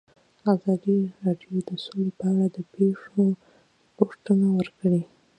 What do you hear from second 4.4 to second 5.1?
ورکړي.